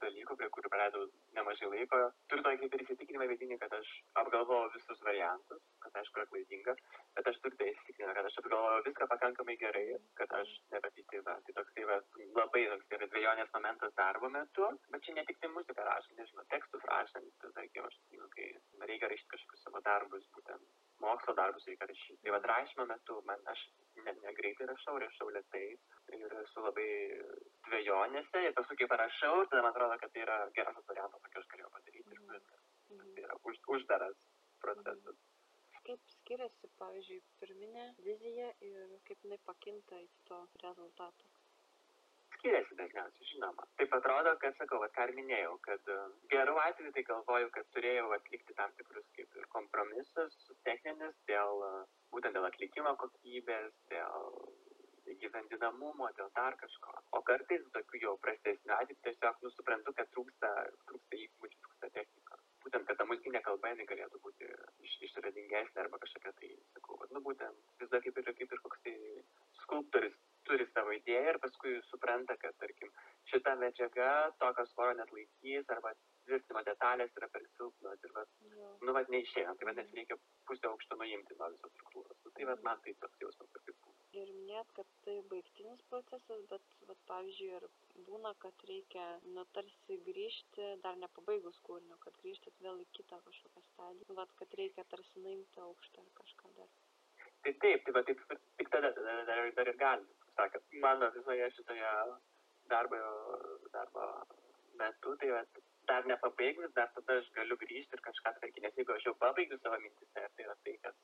[0.03, 1.05] dalykų, prie kurių praleidau
[1.37, 1.99] nemažai laiko.
[2.31, 6.75] Turiu tokį kaip ir įsitikinimą vidinį, kad aš apgalvojau visus variantus, kas aišku yra klaidinga,
[7.17, 9.85] bet aš turiu tai įsitikinimą, kad aš apgalvojau viską pakankamai gerai,
[10.19, 11.37] kad aš nebeteisyva.
[11.45, 11.99] Tai toks tai va,
[12.41, 16.47] labai toks yra dviejonės momentas darbo metu, bet čia ne tik tai muziką rašant, nežinau,
[16.53, 18.51] tekstus rašant, tarkim, aš, nu, kai
[18.85, 22.19] reikia rašyti kažkokius savo darbus, būtent mokslo darbus reikia rašyti.
[22.23, 23.63] Tai vad rašymo metu man aš
[24.05, 25.65] ne, negreitai rašau, rašau lietai
[26.19, 26.89] ir esu labai
[27.69, 31.49] dviejonėse ir paskui kai parašau, tada man atrodo, kad tai yra geriausias variantas, kokį aš
[31.55, 32.63] galėjau padaryti ir viskas.
[32.93, 34.29] Tai yra už, uždaras
[34.63, 35.25] procesas.
[35.89, 41.38] Kaip skiriasi, pavyzdžiui, pirminė vizija ir kaip jinai pakinta iki to rezultato?
[42.39, 43.67] Skiriasi dažniausiai, žinoma.
[43.79, 45.91] Taip atrodo, kad sakau, vat, ką ir minėjau, kad
[46.31, 51.63] gerų atveju tai galvoju, kad turėjau atlikti tam tikrus kaip ir kompromisus techninius dėl,
[52.15, 54.31] būtent dėl atlikimo kokybės, dėl
[55.09, 56.95] įgyvendinamumo, dėl dar kažko.
[57.17, 60.53] O kartais tokių jau prastesnių atvejų tiesiog nusuprantu, kad trūksta,
[60.87, 62.45] trūksta įgūdžių, trūksta technikos.
[62.63, 64.49] Būtent, kad ta muzikinė kalba jinai galėtų būti
[64.85, 68.83] iš, išradingesnė arba kažkokia tai, sakau, nu būtent vis dar kaip ir, kaip ir koks
[68.85, 68.95] tai
[69.63, 70.17] skulptorius
[70.49, 72.93] turi savo idėją ir paskui supranta, kad, tarkim,
[73.31, 74.09] šita medžiaga
[74.41, 75.93] tokio svorio net laikys arba
[76.25, 78.33] tvirtinimo detalės yra per silpnos ir, vat,
[78.85, 80.17] nu, vat, neišėjant, tai vadinasi, reikia
[80.49, 82.19] pusę aukšto nuimti nuo visos struktūros.
[82.25, 83.97] Nu, tai, vat, man tai toks jausmas kartais būna.
[84.19, 89.07] Ir minėt, kad tai baigtinis procesas, bet, vat, pavyzdžiui, ir būna, kad reikia,
[89.37, 94.57] nu, tarsi grįžti, dar nepabaigus kūrinio, kad grįžtat vėl į kitą kažkokią stadiją, vat, kad
[94.61, 96.71] reikia tarsi nuimti aukštą ar kažką dar.
[97.45, 98.25] Tai taip, tai va, taip,
[98.59, 101.93] tik tada dar, dar, dar ir gali sakant, mano visoje šitoje
[102.73, 102.99] darbo,
[103.75, 104.05] darbo
[104.81, 105.43] metu, tai va,
[105.91, 109.59] dar nepabaigus, dar tada aš galiu grįžti ir kažką tarkim, nes jeigu aš jau pabaigiu
[109.59, 110.99] savo mintise, tai yra tai, kad,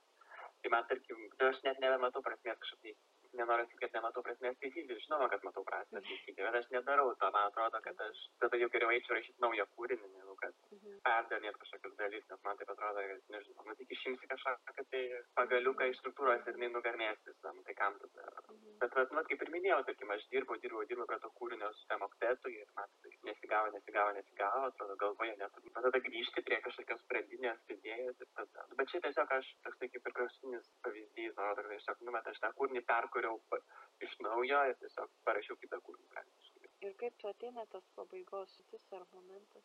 [0.61, 2.99] tai man tarkim, tai aš net nebematau prasmės kažkaip,
[3.39, 7.31] nenoriu sakyti, kad nematau prasmės taisyti, žinoma, kad matau prasmės taisyti, bet aš nedarau to,
[7.35, 10.55] man atrodo, kad aš tada jau geriau eičiau rašyti naują kūrinį, negu kad
[11.07, 15.03] perdarinėti kažkokius dalykus, nes man taip atrodo, kad, nežinau, nu tik išimsi kažkokią tai
[15.39, 18.29] pagaliuką iš struktūros ir jinai nugarmės visą, nu tai kam tada.
[18.81, 21.85] Bet, vat, nu, kaip ir minėjau, tarkim, aš dirbau, dirbau, dirbau prie to kūrinio su
[21.91, 25.59] tem oktetu ir man tai nesigavo, nesigavo, nesigavo, atrodo, galvoje net.
[25.77, 28.65] Tada grįžti prie kažkokios pradinės idėjos ir tada.
[28.79, 32.51] Bet čia tiesiog aš toksai kaip ir kraštutinis pavyzdys, man atrodo, tiesiog numet aš tą
[32.59, 32.83] kūrinį
[33.25, 33.61] perkūriau
[34.05, 36.23] iš naujo ir tiesiog parašiau kitą kūrinį.
[36.85, 39.63] Ir kaip tu ateina tas pabaigos sutis ar momentas?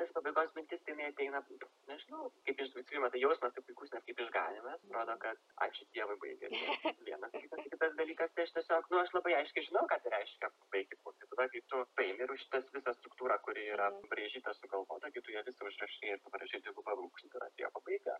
[0.00, 1.42] Tas pabaigos mintis, tai ateina,
[1.90, 6.16] nežinau, kaip iš dviejų, tai jausmas tai puikus, nes kaip išganimas, atrodo, kad ačiū Dievui
[6.24, 6.60] baigėsi.
[7.08, 10.52] Vienas kitas, kitas dalykas, tai aš tiesiog, nu, aš labai aiškiai žinau, ką tai reiškia
[10.74, 11.28] baigti kurti.
[11.32, 15.36] Tada, kai tu paimi ir už šitas visą struktūrą, kuri yra brėžyta, sugalvota, kai tu
[15.36, 18.16] ją visą užrašai ir tu parašai dvigubą pabrūkšnį, tai atėjo pabaiga.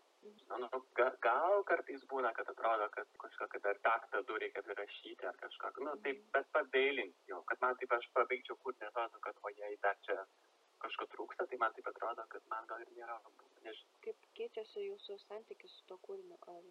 [0.51, 5.27] Nu, nu, ga, gal kartais būna, kad atrodo, kad kažkokią dar taktą du reikia rašyti
[5.27, 9.39] ar kažką, nu, taip, bet padailinti jau, kad man taip aš pabaigčiau kurti, atrodo, kad
[9.41, 10.19] o jei dar čia
[10.85, 13.17] kažko trūksta, tai man taip atrodo, kad man gal ir nėra.
[13.65, 13.99] Nežinau.
[14.05, 16.37] Kaip keičiasi jūsų santykis su to kūriniu?
[16.53, 16.63] Ar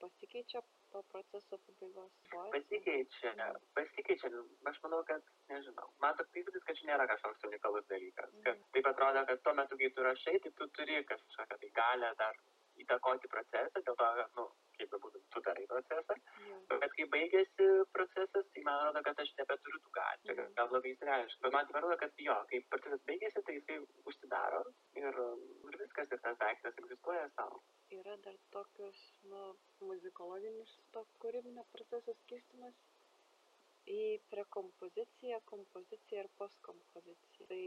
[0.00, 2.12] pasikeičia po proceso pabaigos?
[2.54, 4.30] Pasikeičia, pasikeičia.
[4.72, 8.36] Aš manau, kad, nežinau, man toks įspūdis, kad čia nėra kažkoks unikalus dalykas.
[8.46, 12.12] Kad taip atrodo, kad tuo metu, kai tu rašai, tai tu turi kažkokią tai galę
[12.20, 12.40] dar
[12.84, 14.48] įtakoti procesą, dėl to, kad, nu,
[14.80, 16.16] kaip bebūtų, tu darai procesą.
[16.48, 16.78] Ja.
[16.82, 20.34] Bet kai baigėsi procesas, tai man atrodo, kad aš nebeturiu tų galių.
[20.34, 20.50] Mhm.
[20.58, 21.42] Gal labai įsireiškia.
[21.46, 23.78] Bet man atrodo, kad jo, kai procesas baigėsi, tai jisai
[24.12, 24.62] užsidaro
[25.02, 25.22] ir,
[25.70, 27.62] ir viskas, ir tas daiktas egzistuoja savo.
[27.94, 29.42] Yra dar tokius, nu,
[29.86, 32.74] muzikologinis to kūrybinio proceso skirstimas
[33.92, 37.46] į prekompoziciją, kompoziciją ir postkompoziciją.
[37.50, 37.60] Tai,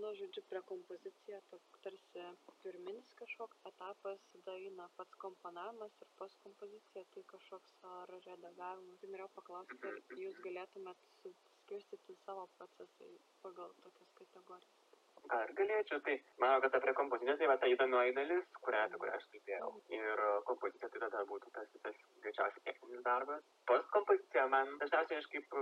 [0.00, 1.40] nu, žodžiu, prekompozicija
[1.86, 2.24] tarsi
[2.64, 9.02] pirminis kažkoks etapas, tada eina pats komponavimas ir postkompozicija tai kažkoks ar redagavimas.
[9.02, 13.12] Tai norėjau paklausti, ar jūs galėtumėt skirstyti savo procesai
[13.46, 14.83] pagal tokias kategorijas.
[15.32, 19.00] Gal ir galėčiau, tai manau, kad apie kompoziciją tai va ta įdomioji dalis, kurią, apie
[19.02, 19.72] kurią aš kalbėjau.
[19.98, 23.44] Ir kompozicija tai tada būtų tas, tas greičiausiai techninis darbas.
[23.70, 25.58] Postkompozicija man dažniausiai aš kaip,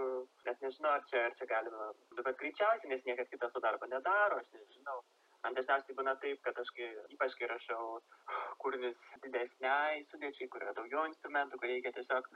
[0.48, 4.42] net nežinau, ar čia, ar čia galima, bet greičiausiai, nes niekas kitas to darbo nedaro,
[4.42, 5.03] aš nežinau
[5.42, 7.87] man dažniausiai būna taip kad aš kai ypač kai rašau
[8.62, 12.29] kūrinius didesniai sudėčiai kur yra daugiau instrumentų kur reikia tiesiog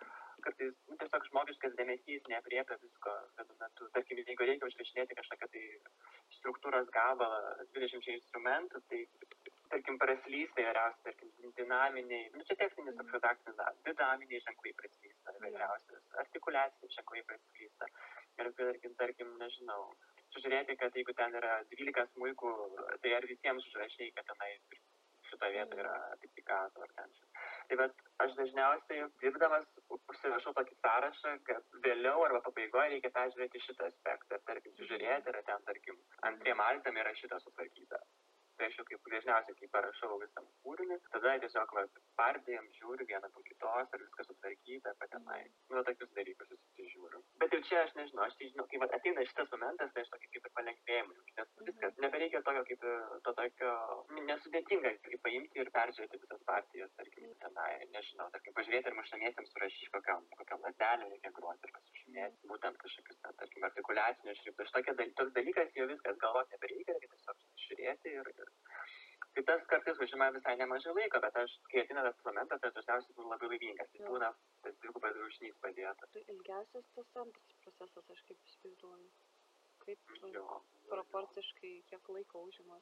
[0.47, 5.65] kartais nu tiesiog žmogiškas dėmesys neaprėpia visko vienu metu tarkim jeigu reikia užrašinėti kažkokią tai
[6.47, 7.43] struktūros gabalą
[7.75, 9.03] dvidešimčiai instrumentų tai
[9.73, 16.21] tarkim praslysta įvairiausi tarkim dinaminiai nu čia techninis toks redakcinis darbas dinaminiai ženklai praslysta įvairiausios
[16.25, 17.91] artikuliaciniai ženklai praslysta
[18.39, 19.91] ir tarkim tarkim nežinau
[20.37, 22.53] sužiūrėti, kad jeigu ten yra 12 smūkų,
[23.03, 24.51] tai ar visiems užrašai, kad tenai
[25.31, 27.15] šitą vietą yra pizzicato ar ten.
[27.71, 33.91] Tai bet aš dažniausiai dirbdamas užsirašau tokį sąrašą, kad vėliau arba pabaigoje reikia peržiūrėti šitą
[33.91, 38.01] aspektą, tarkim, sužiūrėti, ar ten, tarkim, antriem altam yra šitą sutvarkyta
[38.59, 43.33] tai aš jau kaip dažniausiai kai parašau visą kūrinį tada tiesiog vat pardėjom žiūriu vieną
[43.35, 45.43] po kitos ar viskas sutvarkyta kad tenai.
[45.71, 49.25] Nu tokius dalykus įsižiūriu bet jau čia aš nežinau aš tai žinau kai vat ateina
[49.31, 52.87] šitas momentas tai aš tokį kaip ir palengvėjimą jaučiu nes viskas nebereikia tokio kaip
[53.27, 53.73] to tokio
[54.31, 59.93] nesudėtinga kaip paimti ir peržiūrėti visas partijas tarkim tenai nežinau tarkim pažiūrėti ar muštamiesiems surašyt
[59.97, 64.73] kokiom kokiom lazdelėm reikia groti ir pasižymėti būtent kažkokius ten tarkim artikuliacinius šriftus.
[64.77, 68.33] Tokie toks dalykas jau viskas galvot nebereikia reikia tiesiog žiūrėti ir
[69.37, 73.17] tai tas kartais užima visai nemažai laiko, bet aš, kai ateina tas momentas, tai dažniausiai
[73.19, 73.91] būnu labai laimingas.
[73.93, 74.31] Tai būna
[74.65, 76.13] tas dvigubas rūšnys padėtas.
[76.15, 79.11] Tai ilgiausias tas antras procesas, aš kaip įsivaizduoju.
[79.85, 80.47] Kaip jo,
[80.93, 82.81] proporciškai, kiek laiko užima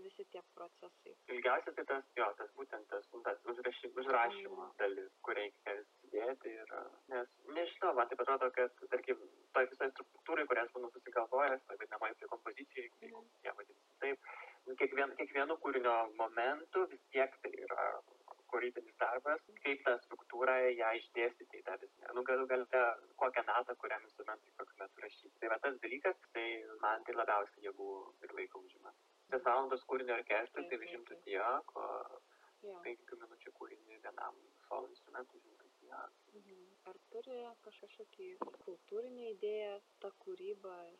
[0.00, 1.16] visi tie procesai.
[1.34, 4.76] Ilgiausia tai tas, jo, tas būtent tas, tas užrašy, užrašymo mm.
[4.78, 6.54] dalis, kur reikia sudėti.
[6.62, 6.72] Ir,
[7.12, 9.26] nes, nežinau, man tai atrodo, kad, tarkim,
[9.56, 13.28] toj visai struktūrai, kurią aš būnu susigalvojęs, toj vadinamai kompozicijai, jeigu mm.
[13.48, 14.30] ją vadinasi taip,
[14.80, 17.86] kiekvien, kiekvienu kūrinio momentu vis tiek tai yra
[18.50, 22.14] kūrybinis darbas, kaip tą struktūrą ją išdėstyti į tą visą.
[22.16, 22.82] Nu, galų galę,
[23.22, 25.32] kokią natą, kuriam instrumentui, kokiu metu rašyti.
[25.42, 26.46] Tai va tas dalykas, tai
[26.82, 27.90] man tai labiausiai jėgų
[28.26, 28.94] ir laiko užima.
[29.30, 31.86] Tas valandos kūrinio orkestrui tai užimtų tiek, o
[32.86, 36.18] penkių minučių kūrinį vienam solo instrumentui užimtų tiek.
[36.40, 36.66] Mhm.
[36.90, 38.28] Ar turi kažkokį
[38.66, 40.98] kultūrinį idėją, ta kūryba ir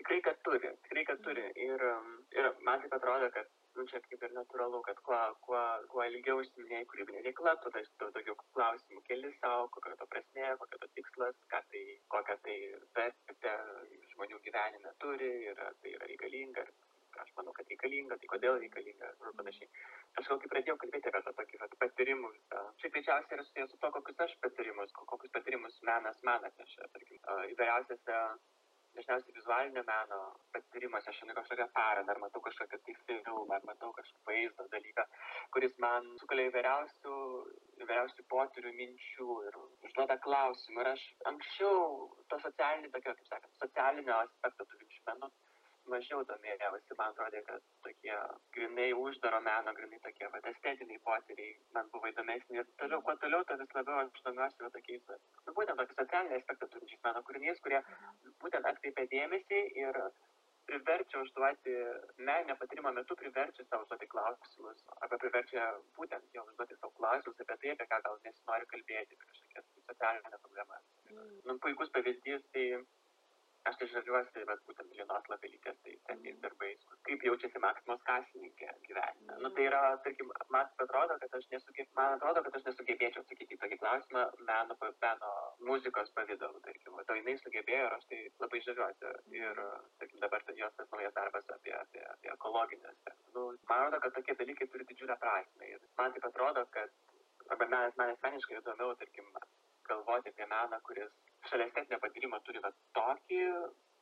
[0.00, 1.44] tikrai kad turi tikrai kad turi.
[1.66, 1.84] Ir
[2.38, 6.40] ir man taip atrodo kad nu čia kaip ir natūralu kad kuo kuo kuo ilgiau
[6.42, 11.38] užsiiminėji kūrybine veikla tuo daž daugiau klausimų keli sau kokia to prasmė kokia to tikslas
[11.54, 12.56] ką tai kokią tai
[12.98, 13.56] vertę
[14.14, 16.72] žmonių gyvenime turi ir ar tai yra reikalinga ir
[17.24, 19.68] aš manau kad reikalinga tai kodėl reikalinga ir panašiai.
[20.20, 23.68] Aš gal kai pradėjau kalbėti apie tą tokį vat patyrimų visą čia greičiausiai yra susiję
[23.68, 27.20] su tuo kokius aš patyrimus kokius patyrimus menas man atneša tarkim
[27.54, 28.20] įvairiausiose
[28.96, 30.20] dažniausiai vizualinio meno
[30.54, 34.68] patyrimuose aš einu į kažkokią parodą ar matau kažkokį tai filmą ar matau kažkokį vaizdo
[34.74, 35.06] dalyką
[35.56, 37.16] kuris man sukelia įvairiausių
[37.84, 40.84] įvairiausių potyrių minčių ir užduoda klausimų.
[40.84, 41.80] Ir aš anksčiau
[42.30, 45.32] to socialinį tokio kaip sakant socialinio aspekto turinčių menų
[45.90, 46.96] mažiau domėjausi.
[46.98, 48.16] Man atrodė kad tokie
[48.56, 52.60] grynai uždaro meno grynai tokie vat estetiniai potyriai man buvo įdomesni.
[52.60, 55.08] Ir toliau kuo toliau tuo vis labiau aš domiuosi va tokiais
[55.46, 57.82] nu būtent tokį socialinį aspektą turinčiais meno kūriniais kurie
[58.44, 60.00] būtent atkreipia dėmesį ir
[60.66, 61.74] priverčia užduoti
[62.28, 65.64] meninio patyrimo metu priverčia sau užduoti klausimus arba priverčia
[65.98, 70.44] būtent jo užduoti sau klausimus apie tai apie ką gal nesinori kalbėti apie kažkokias socialines
[70.46, 71.32] problemas mm.
[71.48, 72.66] nu puikus pavyzdys tai
[73.70, 79.38] aš tai žaviuosi vat būtent linos lapelytės tai tais darbais kaip jaučiasi maksimos kasininkė gyvenime.
[79.44, 83.58] Nu tai yra tarkim man atrodo kad aš nesuge man atrodo kad aš nesugebėčiau atsakyti
[83.58, 85.32] į tokį klausimą meno meno
[85.70, 86.98] muzikos pavidalu tarkim.
[87.00, 89.14] Vat o jinai sugebėjo ir aš tai labai žaviuosi.
[89.42, 89.64] Ir
[89.98, 94.14] tarkim dabar jos tas naujas darbas apie apie apie ekologinį aspektą nu man atrodo kad
[94.14, 95.64] tokie dalykai turi didžiulę prasmę.
[95.74, 96.90] Ir man taip atrodo kad
[97.50, 99.28] arba man man asmeniškai įdomiau tarkim
[99.88, 101.12] galvoti apie meną kuris
[101.50, 103.40] šalia estetinio patyrimo turi va tokį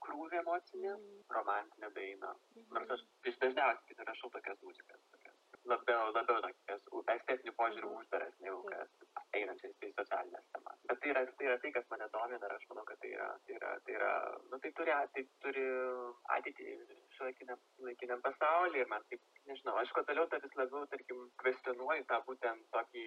[0.07, 0.93] krūvį emocinį
[1.37, 2.35] romantinę dainą.
[2.77, 5.10] Nors aš vis dažniausiai rašau tokias muzikas
[5.69, 6.83] labiau labiau tokias
[7.15, 11.73] estetiniu požiūriu uždaras negu kad einančias į socialines temas bet tai yra tai yra tai
[11.77, 14.13] kas mane domina ir aš manau kad tai yra tai yra tai yra
[14.51, 15.67] nu tai turi tai turi
[16.37, 16.77] ateitį
[17.17, 22.09] šiuolaikiniam laikiniam pasauly ir man taip nežinau aš kuo toliau tuo vis labiau tarkim kvestionuoju
[22.13, 23.07] tą būtent tokį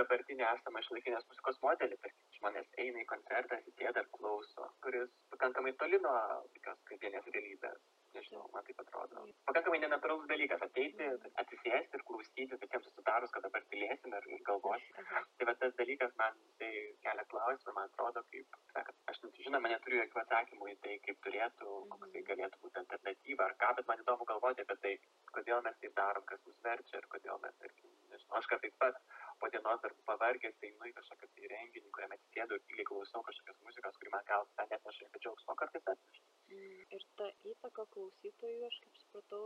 [0.00, 5.76] dabartinį esamą šiuolaikinės muzikos modelį tarkim žmonės eina į koncertą atsisėda ir klauso kuris pakankamai
[5.82, 6.16] toli nuo
[6.56, 7.84] tokios kasdienės realybės
[8.16, 9.24] nežinau, man taip atrodo.
[9.48, 11.08] Pakankamai nenaturalus dalykas ateiti,
[11.42, 15.10] atsisėsti ir klausyti, visiems susitarus, kad dabar tylėsim ir, ir galvosim.
[15.38, 16.70] Tai va tas dalykas man tai
[17.06, 21.74] kelia klausimą, man atrodo, kaip, sakant, aš žinoma neturiu jokių atsakymų į tai, kaip turėtų,
[21.92, 24.94] koks tai galėtų būti alternatyva ar ką, bet man įdomu galvoti apie tai,
[25.36, 29.22] kodėl mes taip darom, kas mus verčia ir kodėl mes, tarkim, nežinau, aš kartais pats
[29.44, 33.58] po dienos dar pavargęs einu į kažkokį tai renginį, kuriame atsisėdu ir tyliai klausau kažkokios
[33.66, 36.22] muzikos, kuri man gal net neša jokio džiaugsmo, kartais atneša.
[36.96, 39.42] Ir ta įtaka klausytojų, aš kaip supratau,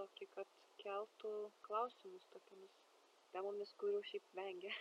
[0.00, 0.50] tokį, kad
[0.82, 1.32] keltų
[1.68, 2.74] klausimus tokiamis
[3.36, 4.74] temomis, kurių šiaip vengia.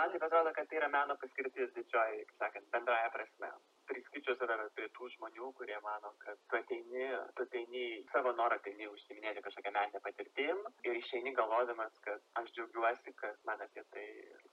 [0.00, 3.52] Man taip atrodo, kad tai yra meno paskirtis didžioji, kaip sakant, bendraja prasme.
[3.90, 8.88] Priskaičiau save prie tų žmonių, kurie mano, kad tu ateini, tu ateini savo norą ateini
[8.88, 14.06] užsiminėti kažkokią meninę patirtim ir išeini galvodamas, kad aš džiaugiuosi, kad man apie tai,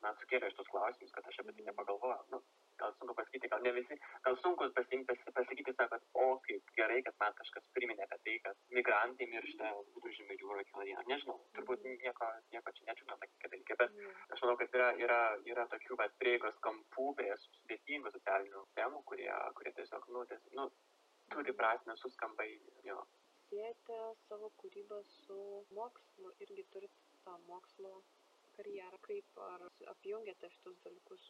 [0.03, 2.25] man sukėlė šitus klausimus, kad aš apie tai nepagalvojau.
[2.33, 2.41] Nu,
[2.81, 7.17] gal sunku pasakyti, gal ne visi, gal sunku pasakyti, pasakyti kad o kaip gerai, kad
[7.23, 11.05] man kažkas priminė apie tai, kad migrantai miršta viduržymė jūroje kiekvieną dieną.
[11.11, 15.19] Nežinau, turbūt nieko, nieko čia nečiūna tokie dalykai, bet aš manau, kad yra, yra,
[15.53, 20.69] yra tokių bet prieigos kampų prie sudėtingų socialinių temų, kurie, kurie tiesiog, nu, ties, nu
[21.33, 22.47] turi prasme, suskamba
[22.87, 23.01] jo.
[23.51, 25.37] Siejate savo kūrybą su
[25.75, 28.01] mokslu, irgi turite tą mokslo
[28.57, 31.27] karjerą, kaip ar apjungiate šitus dalykus?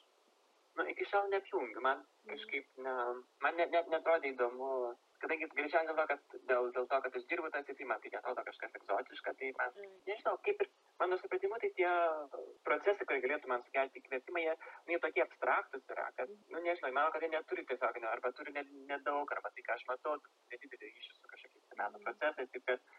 [0.77, 2.93] Nu, iki šiol neapjungiu, man kažkaip, ne,
[3.43, 4.69] man net, net netrodė įdomu,
[5.21, 8.45] kadangi greičiausiai dėl to, kad dėl, dėl to, kad aš dirbu tą sritimą, tai netrodo
[8.47, 11.91] kažkas egzotiška, tai man, nežinau, kaip ir mano supratimu, tai tie
[12.67, 14.55] procesai, kurie galėtų man sukelti kvietimą, jie,
[14.85, 18.33] nu, jie tokie abstraktus yra, kad, nu, nežinau, manau, kad jie neturi tiesiog, ne, arba
[18.37, 20.17] turi nedaug, arba tai, ką aš matau,
[20.53, 22.91] nedidelį ryšį su kažkokiais meno procesais, taip kad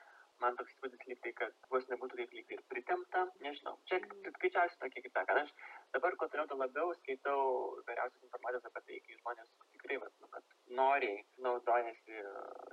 [0.44, 3.76] man toks įspūdis lyg tai, kad vos nebūtų taip lyg tai ir pritemta, nežinau.
[3.90, 7.42] Čia skaičiausiai tokie, kaip sakant, aš dabar kuo toliau, labiau skaitau
[7.82, 12.20] įvairiausias informacijos apie tai, kai žmonės tikrai, vat, nu, kad noriai naudojasi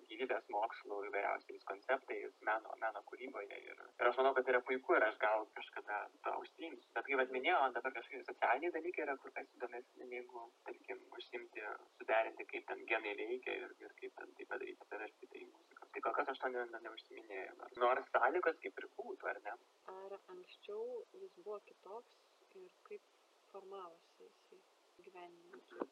[0.10, 3.60] gyvybės mokslų įvairiausiais konceptais meno, meno kūryboje.
[3.70, 6.92] Ir, ir aš manau, kad tai yra puiku ir aš gal kažkada to užsiimsiu.
[6.98, 11.66] Bet kaip atminėjau, dabar kažkokie socialiniai dalykai yra kur kas įdomesni, negu, tarkim, užsimti,
[12.00, 15.69] suderinti, kaip ten genai veikia ir, ir kaip ten tai padaryti, paversti tai muziką.
[15.94, 17.70] Tai kol kas aš to ne, ne, neužsiminėjau.
[17.84, 19.56] Nors sąlygos kaip ir būtų, ar ne?
[19.94, 20.84] Ar anksčiau
[21.22, 22.20] jis buvo kitoks
[22.62, 23.08] ir kaip
[23.54, 24.62] formavosi jisai
[25.08, 25.90] gyvenime?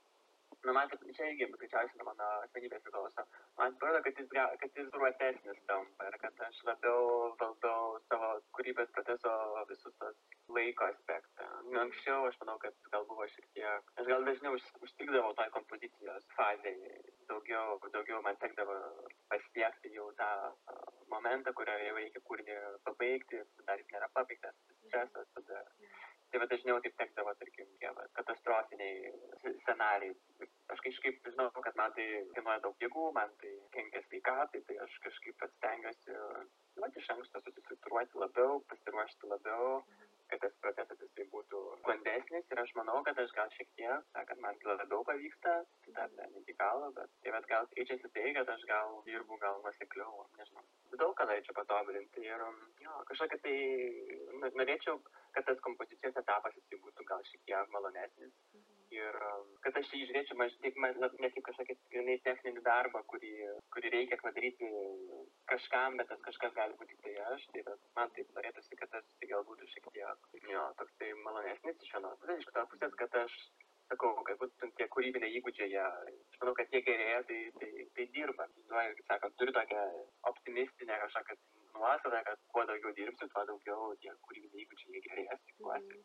[0.65, 3.23] Nu, man taip, čia irgi, greičiausiai, nuo mano asmenybės priklauso.
[3.59, 7.03] Man atrodo, kad jis, kad jis ruotesnis tampa ir kad aš labiau
[7.41, 9.33] valdau savo kūrybės proceso
[9.69, 10.17] visus tos
[10.57, 11.47] laiko aspektą.
[11.67, 16.27] Nu, anksčiau aš manau, kad gal buvo šiek tiek, aš gal dažniau užstikdavau toj kompozicijos
[16.39, 16.97] fazėje.
[17.29, 18.75] Daugiau, daugiau man tekdavo
[19.31, 20.31] pasiekti jau tą
[21.13, 25.63] momentą, kurio jau reikia kūrinį pabaigti, dar jis nėra pabaigtas, stresas, tada
[26.31, 29.11] tai va dažniau taip tekdavo, tarkim, tie va, katastrofiniai
[29.61, 30.15] scenarijai.
[30.73, 34.97] Aš kažkaip žinau, kad man tai kainuoja daug jėgų, man tai kenkia sveikatai, tai aš
[35.05, 36.17] kažkaip stengiuosi,
[36.81, 39.79] va, iš anksto susistruktūruoti labiau, pasiruošti labiau,
[40.31, 44.41] kad tas procesas jisai būtų sklandesnis ir aš manau, kad aš gal šiek tiek, sakant,
[44.43, 45.53] man labiau pavyksta,
[45.85, 49.39] tai dar ne, iki galo, bet tai bet gal keičiasi tai, kad aš gal dirbu
[49.43, 50.65] gal nusikliau, nežinau.
[50.99, 52.43] Daug ką norėčiau patobulinti ir,
[52.83, 53.55] jo, kažkokia tai,
[54.59, 54.99] norėčiau,
[55.37, 58.33] kad tas kompozicijos etapas jisai būtų gal šiek tiek malonesnis.
[58.95, 59.17] Ir
[59.65, 63.33] kad aš jį žiūrėčiau maž, taip, ne kaip kažkokį grinai techninį darbą, kurį,
[63.75, 64.69] kurį reikia padaryti
[65.51, 67.45] kažkam, bet tas kažkas gali būti tik tai aš.
[67.53, 71.11] Tai bet man taip norėtųsi, kad tas tai gal būtų šiek tiek, jo, toks tai
[71.25, 73.37] malonesnis iš vienos pusės, iš kitos pusės, kad aš
[73.91, 78.07] sakau, kad būtent tie kūrybiniai įgūdžiai, jie, aš manau, kad jie gerėja, tai, tai, tai
[78.15, 78.47] dirba.
[78.63, 79.83] Žinai, kaip sakant, turiu tokią
[80.31, 81.39] optimistinę kažkokią
[81.79, 86.01] nuostatą, kad kuo daugiau dirbsiu, tuo daugiau tie kūrybiniai įgūdžiai gerės, tikiuosi.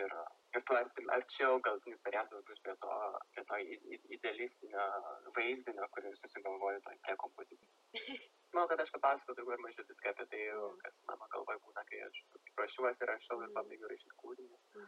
[0.00, 0.16] Ir,
[0.56, 0.80] ir tuo
[1.18, 2.96] arčiau galtinis variantas bus prie to,
[3.34, 3.60] prie to
[4.18, 4.88] idealistinio
[5.38, 7.78] vaizdinio, kurį susigalvoju toj prie kompozicijos.
[8.54, 10.44] Manau, kad aš papasakau daugiau ir mažiau viską apie tai,
[10.84, 12.22] kas mano galvoje būna, kai aš
[12.56, 14.86] ruošiuosi, rašau ir pabaigiu rašyti kūrinį.